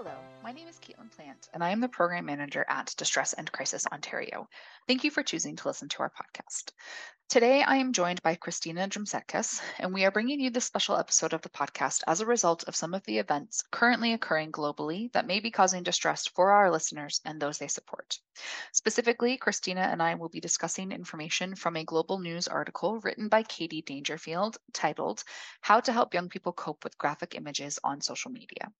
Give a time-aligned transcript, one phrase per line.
[0.00, 3.50] Hello, my name is Caitlin Plant, and I am the Program Manager at Distress and
[3.50, 4.48] Crisis Ontario.
[4.86, 6.70] Thank you for choosing to listen to our podcast.
[7.28, 11.34] Today, I am joined by Christina Droumtsekas, and we are bringing you this special episode
[11.34, 15.26] of the podcast as a result of some of the events currently occurring globally that
[15.26, 18.18] may be causing distress for our listeners and those they support.
[18.72, 23.42] Specifically, Christina and I will be discussing information from a global news article written by
[23.42, 25.22] Katie Dangerfield titled
[25.60, 28.72] How to Help Young People Cope with Graphic Images on Social Media.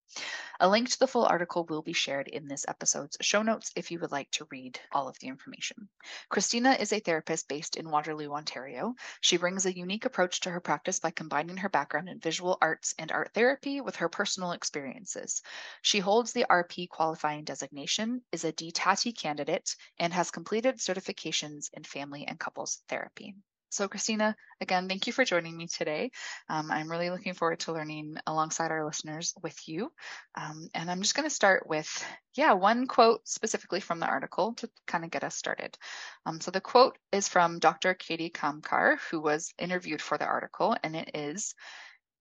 [0.61, 3.91] A link to the full article will be shared in this episode's show notes if
[3.91, 5.91] you would like to read all of the information.
[6.31, 8.95] Christina is a therapist based in Waterloo, Ontario.
[9.21, 12.95] She brings a unique approach to her practice by combining her background in visual arts
[12.99, 15.43] and art therapy with her personal experiences.
[15.83, 21.83] She holds the RP qualifying designation, is a DTATI candidate, and has completed certifications in
[21.83, 23.35] family and couples therapy.
[23.71, 26.11] So, Christina, again, thank you for joining me today.
[26.49, 29.93] Um, I'm really looking forward to learning alongside our listeners with you.
[30.35, 31.89] Um, and I'm just going to start with,
[32.35, 35.77] yeah, one quote specifically from the article to kind of get us started.
[36.25, 37.95] Um, so, the quote is from Dr.
[37.95, 41.55] Katie Kamkar, who was interviewed for the article, and it is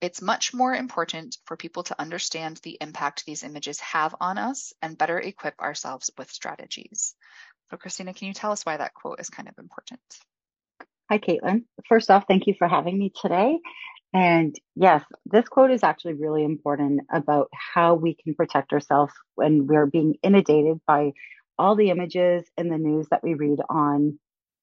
[0.01, 4.73] It's much more important for people to understand the impact these images have on us
[4.81, 7.15] and better equip ourselves with strategies.
[7.71, 10.01] So, Christina, can you tell us why that quote is kind of important?
[11.09, 11.63] Hi, Caitlin.
[11.87, 13.59] First off, thank you for having me today.
[14.13, 19.67] And yes, this quote is actually really important about how we can protect ourselves when
[19.67, 21.13] we're being inundated by
[21.57, 24.19] all the images and the news that we read on,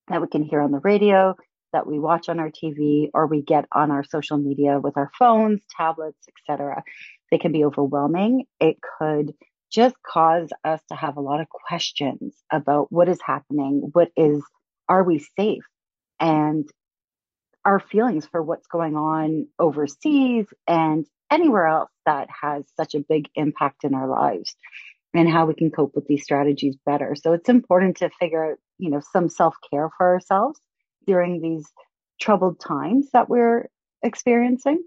[0.09, 1.35] that we can hear on the radio,
[1.73, 5.11] that we watch on our TV, or we get on our social media with our
[5.19, 6.83] phones, tablets, etc.
[7.31, 8.45] They can be overwhelming.
[8.61, 9.33] It could
[9.73, 14.43] just cause us to have a lot of questions about what is happening, what is,
[14.91, 15.65] are we safe?
[16.21, 16.69] And
[17.65, 23.29] our feelings for what's going on overseas and anywhere else that has such a big
[23.35, 24.55] impact in our lives
[25.15, 27.15] and how we can cope with these strategies better.
[27.15, 30.61] So it's important to figure out, you know, some self-care for ourselves
[31.07, 31.65] during these
[32.21, 33.69] troubled times that we're
[34.03, 34.83] experiencing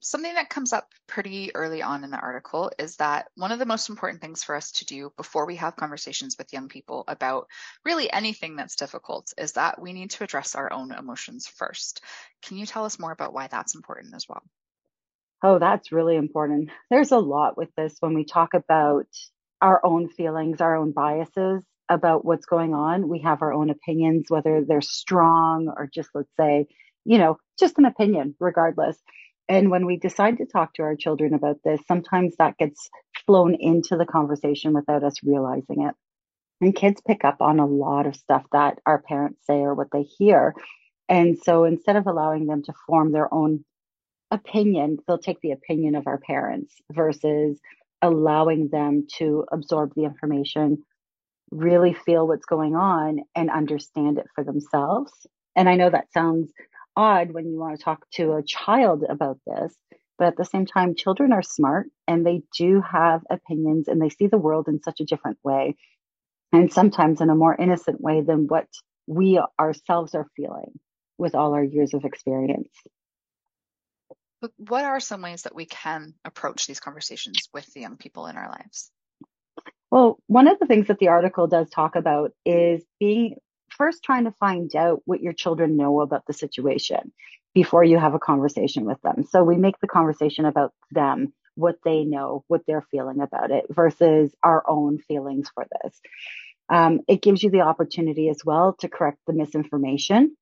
[0.00, 3.66] something that comes up pretty early on in the article is that one of the
[3.66, 7.46] most important things for us to do before we have conversations with young people about
[7.84, 12.02] really anything that's difficult is that we need to address our own emotions first.
[12.42, 14.42] Can you tell us more about why that's important as well?
[15.42, 16.70] Oh, that's really important.
[16.90, 19.06] There's a lot with this when we talk about
[19.60, 23.08] our own feelings, our own biases about what's going on.
[23.08, 26.66] We have our own opinions, whether they're strong or just, let's say,
[27.04, 29.00] you know, just an opinion, regardless.
[29.48, 32.90] And when we decide to talk to our children about this, sometimes that gets
[33.26, 35.94] flown into the conversation without us realizing it.
[36.60, 39.88] And kids pick up on a lot of stuff that our parents say or what
[39.92, 40.54] they hear.
[41.08, 43.64] And so instead of allowing them to form their own
[44.30, 47.58] opinion, they'll take the opinion of our parents versus
[48.02, 50.84] allowing them to absorb the information,
[51.50, 55.12] really feel what's going on, and understand it for themselves.
[55.56, 56.52] And I know that sounds
[56.98, 59.74] odd when you want to talk to a child about this.
[60.18, 64.08] But at the same time, children are smart and they do have opinions and they
[64.08, 65.76] see the world in such a different way.
[66.52, 68.66] And sometimes in a more innocent way than what
[69.06, 70.72] we ourselves are feeling
[71.18, 72.70] with all our years of experience.
[74.40, 78.26] But what are some ways that we can approach these conversations with the young people
[78.26, 78.90] in our lives?
[79.90, 83.36] Well, one of the things that the article does talk about is being
[83.78, 87.12] first trying to find out what your children know about the situation
[87.54, 89.24] before you have a conversation with them.
[89.30, 93.64] So we make the conversation about them, what they know, what they're feeling about it
[93.70, 96.00] versus our own feelings for this.
[96.68, 100.36] Um, it gives you the opportunity as well to correct the misinformation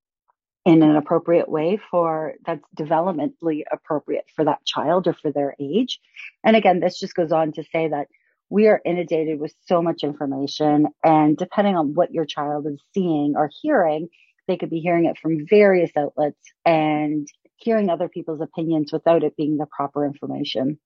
[0.64, 6.00] in an appropriate way for that's developmentally appropriate for that child or for their age.
[6.42, 8.08] And again, this just goes on to say that
[8.48, 13.34] we are inundated with so much information and depending on what your child is seeing
[13.36, 14.08] or hearing,
[14.46, 17.26] they could be hearing it from various outlets and
[17.56, 20.78] hearing other people's opinions without it being the proper information.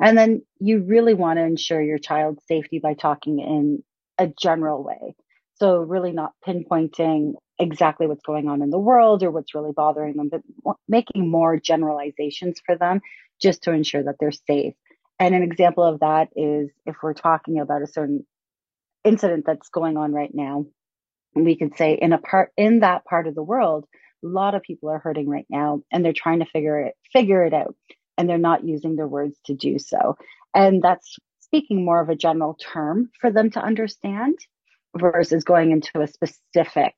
[0.00, 3.82] And then you really want to ensure your child's safety by talking in
[4.18, 5.14] a general way.
[5.54, 10.16] So really not pinpointing exactly what's going on in the world or what's really bothering
[10.16, 13.00] them, but making more generalizations for them
[13.40, 14.74] just to ensure that they're safe.
[15.18, 18.24] And an example of that is if we're talking about a certain
[19.04, 20.66] incident that's going on right now,
[21.34, 23.86] we could say in a part in that part of the world,
[24.24, 27.44] a lot of people are hurting right now and they're trying to figure it figure
[27.44, 27.74] it out
[28.16, 30.16] and they're not using their words to do so.
[30.54, 34.38] And that's speaking more of a general term for them to understand
[34.96, 36.94] versus going into a specific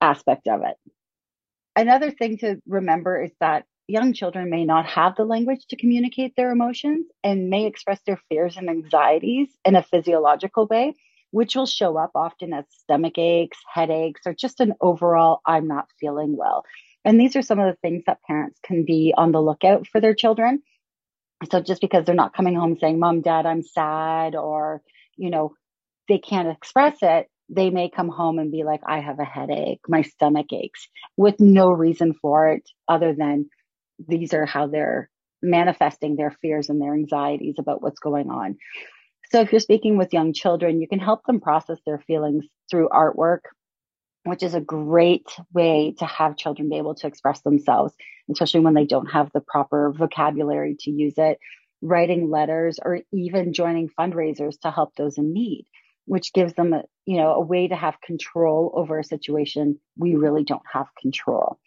[0.00, 0.76] aspect of it.
[1.76, 6.34] Another thing to remember is that young children may not have the language to communicate
[6.34, 10.94] their emotions and may express their fears and anxieties in a physiological way,
[11.30, 15.88] which will show up often as stomach aches, headaches, or just an overall, I'm not
[16.00, 16.64] feeling well.
[17.04, 20.00] And these are some of the things that parents can be on the lookout for
[20.00, 20.62] their children.
[21.50, 24.82] So just because they're not coming home saying, Mom, Dad, I'm sad, or,
[25.16, 25.54] you know,
[26.08, 29.80] they can't express it, they may come home and be like, I have a headache,
[29.86, 33.50] my stomach aches, with no reason for it other than
[34.08, 35.08] these are how they're
[35.42, 38.56] manifesting their fears and their anxieties about what's going on.
[39.30, 42.90] So if you're speaking with young children, you can help them process their feelings through
[42.90, 43.40] artwork,
[44.24, 47.94] which is a great way to have children be able to express themselves,
[48.30, 51.38] especially when they don't have the proper vocabulary to use it.
[51.80, 55.66] Writing letters or even joining fundraisers to help those in need,
[56.04, 60.14] which gives them a, you know, a way to have control over a situation we
[60.14, 61.58] really don't have control.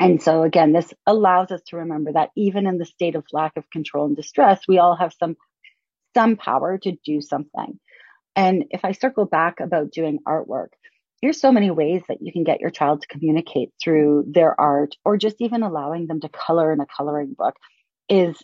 [0.00, 3.56] And so again, this allows us to remember that even in the state of lack
[3.56, 5.36] of control and distress, we all have some
[6.14, 7.78] some power to do something.
[8.34, 10.68] And if I circle back about doing artwork,
[11.20, 14.94] there's so many ways that you can get your child to communicate through their art
[15.04, 17.56] or just even allowing them to color in a coloring book
[18.08, 18.36] is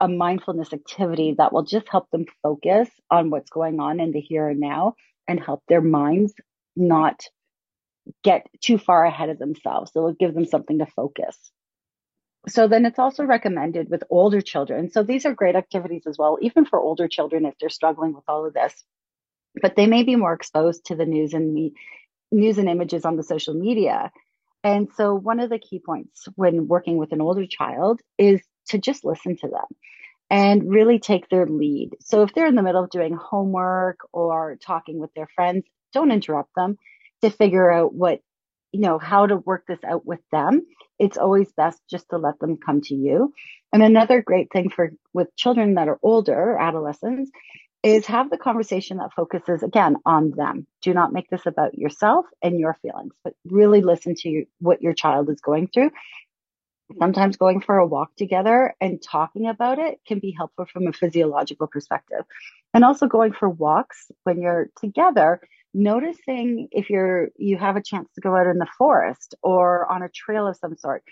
[0.00, 4.20] a mindfulness activity that will just help them focus on what's going on in the
[4.20, 4.94] here and now
[5.28, 6.32] and help their minds
[6.76, 7.20] not
[8.22, 9.92] get too far ahead of themselves.
[9.92, 11.38] So it'll give them something to focus.
[12.48, 14.90] So then it's also recommended with older children.
[14.90, 18.24] So these are great activities as well, even for older children if they're struggling with
[18.28, 18.74] all of this.
[19.62, 21.74] But they may be more exposed to the news and me,
[22.30, 24.10] news and images on the social media.
[24.62, 28.78] And so one of the key points when working with an older child is to
[28.78, 29.66] just listen to them
[30.30, 31.90] and really take their lead.
[32.00, 36.10] So if they're in the middle of doing homework or talking with their friends, don't
[36.10, 36.76] interrupt them
[37.24, 38.20] to figure out what,
[38.72, 40.66] you know, how to work this out with them.
[40.98, 43.32] It's always best just to let them come to you.
[43.72, 47.30] And another great thing for with children that are older, adolescents,
[47.82, 50.66] is have the conversation that focuses again on them.
[50.80, 54.80] Do not make this about yourself and your feelings, but really listen to you, what
[54.80, 55.90] your child is going through.
[56.98, 60.92] Sometimes going for a walk together and talking about it can be helpful from a
[60.92, 62.24] physiological perspective.
[62.72, 65.40] And also going for walks when you're together,
[65.74, 70.02] noticing if you're you have a chance to go out in the forest or on
[70.02, 71.02] a trail of some sort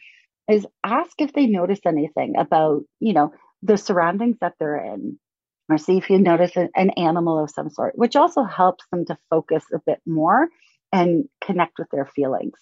[0.49, 3.33] is ask if they notice anything about, you know,
[3.63, 5.19] the surroundings that they're in
[5.69, 9.17] or see if you notice an animal of some sort, which also helps them to
[9.31, 10.49] focus a bit more
[10.93, 12.59] and connect with their feelings.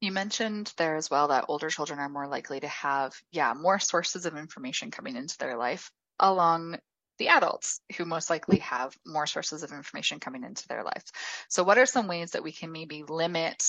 [0.00, 3.78] You mentioned there as well that older children are more likely to have, yeah, more
[3.78, 6.78] sources of information coming into their life along
[7.18, 11.04] the adults who most likely have more sources of information coming into their life.
[11.48, 13.62] So, what are some ways that we can maybe limit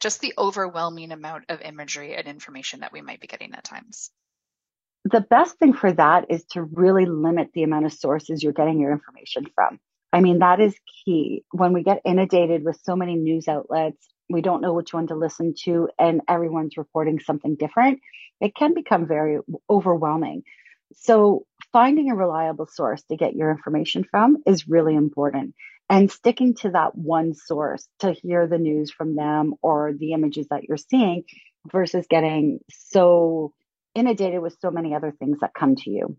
[0.00, 4.10] just the overwhelming amount of imagery and information that we might be getting at times?
[5.04, 8.78] the best thing for that is to really limit the amount of sources you're getting
[8.78, 9.78] your information from.
[10.12, 11.44] I mean, that is key.
[11.52, 15.14] When we get inundated with so many news outlets, we don't know which one to
[15.14, 18.00] listen to, and everyone's reporting something different,
[18.40, 19.38] it can become very
[19.68, 20.42] overwhelming.
[20.94, 25.54] So, finding a reliable source to get your information from is really important.
[25.88, 30.46] And sticking to that one source to hear the news from them or the images
[30.50, 31.24] that you're seeing
[31.70, 33.52] versus getting so
[33.94, 36.16] inundated with so many other things that come to you.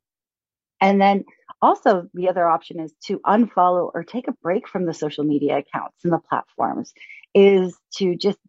[0.82, 1.24] And then
[1.62, 5.60] also the other option is to unfollow or take a break from the social media
[5.60, 6.92] accounts and the platforms
[7.34, 8.40] is to just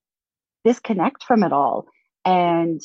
[0.64, 1.86] disconnect from it all
[2.24, 2.80] and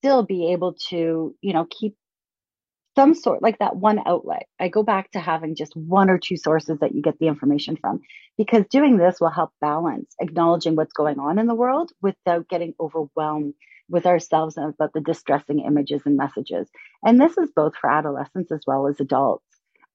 [0.00, 1.96] still be able to, you know, keep
[2.94, 4.46] some sort like that one outlet.
[4.60, 7.76] I go back to having just one or two sources that you get the information
[7.76, 8.00] from
[8.36, 12.74] because doing this will help balance acknowledging what's going on in the world without getting
[12.78, 13.54] overwhelmed
[13.88, 16.68] with ourselves and about the distressing images and messages.
[17.04, 19.44] And this is both for adolescents as well as adults.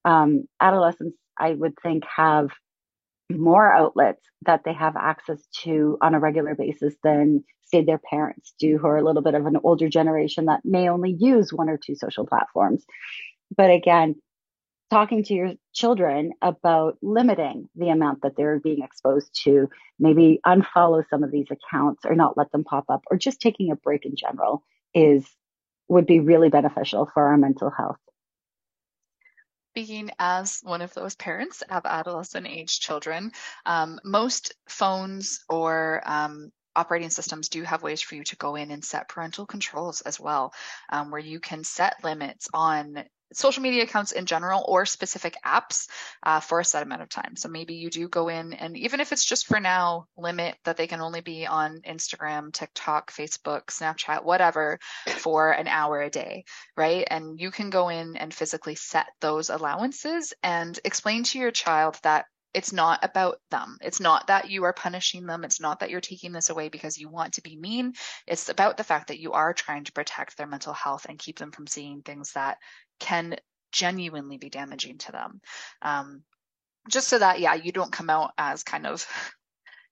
[0.06, 2.50] Um, adolescents, I would think, have
[3.32, 8.54] more outlets that they have access to on a regular basis than say their parents
[8.60, 11.70] do who are a little bit of an older generation that may only use one
[11.70, 12.86] or two social platforms.
[13.56, 14.16] But again
[14.90, 19.70] talking to your children about limiting the amount that they're being exposed to
[20.00, 23.72] maybe unfollow some of these accounts or not let them pop up or just taking
[23.72, 25.26] a break in general is
[25.90, 27.98] would be really beneficial for our mental health
[29.78, 33.32] speaking as one of those parents of adolescent age children,
[33.68, 38.72] um, most phones or um, operating systems do have ways for you to go in
[38.72, 40.52] and set parental controls as well,
[40.90, 43.04] um, where you can set limits on
[43.34, 45.88] social media accounts in general or specific apps
[46.24, 47.36] uh, for a set amount of time.
[47.36, 50.78] So maybe you do go in and even if it's just for now, limit that
[50.78, 56.46] they can only be on Instagram, TikTok, Facebook, Snapchat, whatever for an hour a day,
[56.76, 57.08] right?
[57.10, 62.00] And you can go in and physically set those allowances and explain to your child
[62.04, 63.77] that it's not about them.
[63.82, 65.44] It's not that you are punishing them.
[65.44, 67.94] It's not that you're taking this away because you want to be mean.
[68.25, 71.38] It's about the fact that you are trying to protect their mental health and keep
[71.39, 72.58] them from seeing things that
[73.00, 73.36] can
[73.72, 75.42] genuinely be damaging to them.
[75.82, 76.24] Um,
[76.89, 79.06] just so that, yeah, you don't come out as kind of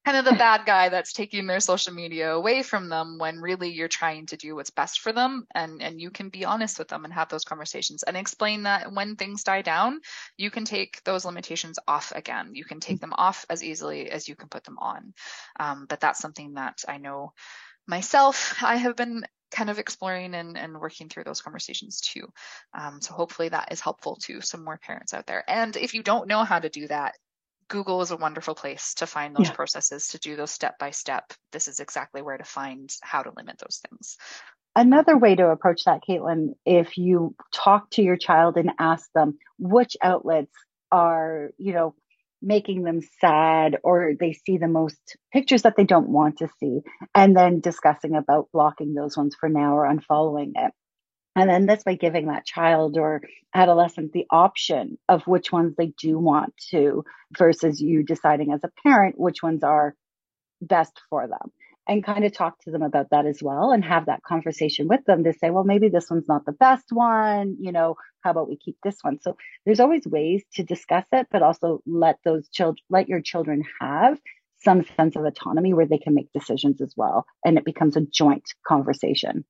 [0.05, 3.71] kind of the bad guy that's taking their social media away from them when really
[3.71, 6.87] you're trying to do what's best for them and and you can be honest with
[6.87, 9.99] them and have those conversations and explain that when things die down
[10.37, 14.27] you can take those limitations off again you can take them off as easily as
[14.27, 15.13] you can put them on
[15.59, 17.33] um, but that's something that i know
[17.87, 22.27] myself i have been kind of exploring and, and working through those conversations too.
[22.73, 25.43] Um, so hopefully that is helpful to some more parents out there.
[25.47, 27.15] And if you don't know how to do that,
[27.67, 29.53] Google is a wonderful place to find those yeah.
[29.53, 31.33] processes, to do those step by step.
[31.51, 34.17] This is exactly where to find how to limit those things.
[34.75, 39.37] Another way to approach that, Caitlin, if you talk to your child and ask them
[39.57, 40.53] which outlets
[40.91, 41.95] are, you know,
[42.41, 46.81] making them sad or they see the most pictures that they don't want to see,
[47.15, 50.71] and then discussing about blocking those ones for now or unfollowing it.
[51.35, 53.21] And then this by giving that child or
[53.53, 57.03] adolescent the option of which ones they do want to
[57.37, 59.95] versus you deciding as a parent which ones are
[60.61, 61.51] best for them
[61.87, 65.03] and kind of talk to them about that as well and have that conversation with
[65.05, 67.57] them to say, well, maybe this one's not the best one.
[67.59, 69.19] You know, how about we keep this one?
[69.21, 73.63] So there's always ways to discuss it, but also let those children, let your children
[73.79, 74.19] have
[74.63, 77.25] some sense of autonomy where they can make decisions as well.
[77.43, 79.45] And it becomes a joint conversation.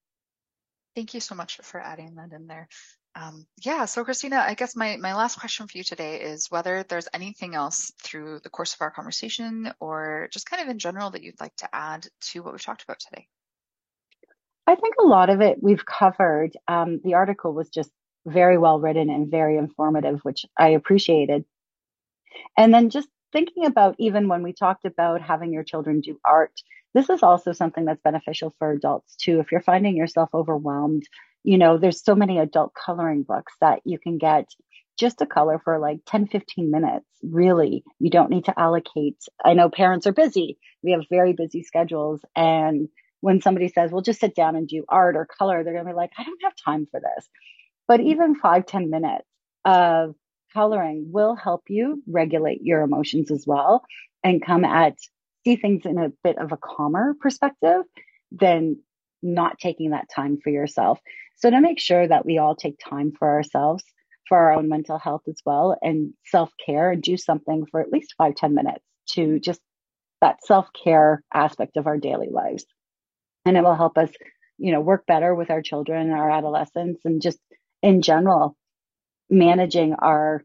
[0.95, 2.67] Thank you so much for adding that in there.
[3.15, 6.83] Um, yeah, so Christina, I guess my, my last question for you today is whether
[6.83, 11.11] there's anything else through the course of our conversation or just kind of in general
[11.11, 13.27] that you'd like to add to what we've talked about today.
[14.67, 16.57] I think a lot of it we've covered.
[16.67, 17.91] Um, the article was just
[18.25, 21.45] very well written and very informative, which I appreciated.
[22.57, 26.53] And then just thinking about even when we talked about having your children do art,
[26.95, 29.41] this is also something that's beneficial for adults too.
[29.41, 31.03] If you're finding yourself overwhelmed,
[31.43, 34.45] you know, there's so many adult coloring books that you can get
[34.97, 37.05] just a color for like 10, 15 minutes.
[37.21, 39.17] Really, you don't need to allocate.
[39.43, 40.57] I know parents are busy.
[40.83, 42.21] We have very busy schedules.
[42.33, 42.87] And
[43.19, 45.91] when somebody says, well, just sit down and do art or color, they're going to
[45.91, 47.27] be like, I don't have time for this.
[47.89, 49.27] But even five, 10 minutes
[49.65, 50.15] of
[50.53, 53.83] coloring will help you regulate your emotions as well
[54.23, 54.95] and come at
[55.45, 57.83] see things in a bit of a calmer perspective
[58.31, 58.77] than
[59.21, 60.99] not taking that time for yourself.
[61.37, 63.83] So to make sure that we all take time for ourselves,
[64.27, 67.91] for our own mental health as well, and self care and do something for at
[67.91, 69.61] least five ten minutes to just
[70.21, 72.65] that self care aspect of our daily lives.
[73.45, 74.09] And it will help us,
[74.57, 77.39] you know, work better with our children, our adolescents, and just
[77.83, 78.55] in general,
[79.29, 80.43] managing our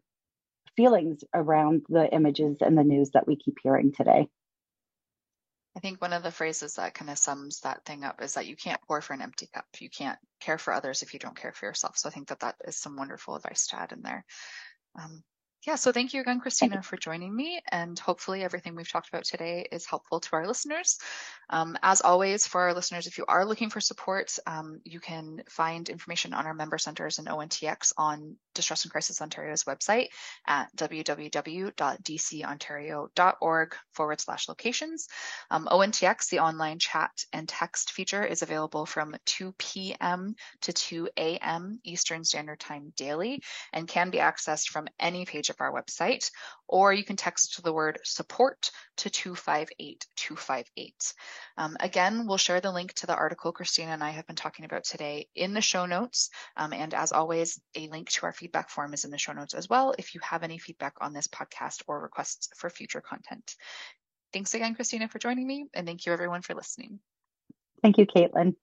[0.76, 4.28] feelings around the images and the news that we keep hearing today.
[5.76, 8.46] I think one of the phrases that kind of sums that thing up is that
[8.46, 9.66] you can't pour for an empty cup.
[9.78, 11.96] You can't care for others if you don't care for yourself.
[11.96, 14.24] So I think that that is some wonderful advice to add in there.
[15.00, 15.22] Um,
[15.66, 17.60] yeah, so thank you again, Christina, for joining me.
[17.70, 20.98] And hopefully, everything we've talked about today is helpful to our listeners.
[21.50, 25.42] Um, as always, for our listeners, if you are looking for support, um, you can
[25.50, 30.08] find information on our member centers and ONTX on Distress and Crisis Ontario's website
[30.46, 35.08] at www.dcontario.org forward slash locations.
[35.50, 40.34] Um, ONTX, the online chat and text feature, is available from 2 p.m.
[40.62, 41.78] to 2 a.m.
[41.84, 46.30] Eastern Standard Time daily and can be accessed from any page of our website,
[46.68, 51.14] or you can text the word support to 258 258.
[51.56, 54.64] Um, again, we'll share the link to the article Christina and I have been talking
[54.64, 56.30] about today in the show notes.
[56.56, 59.54] Um, and as always, a link to our feedback form is in the show notes
[59.54, 63.54] as well if you have any feedback on this podcast or requests for future content.
[64.32, 66.98] Thanks again, Christina, for joining me, and thank you everyone for listening.
[67.80, 68.56] Thank you, Caitlin.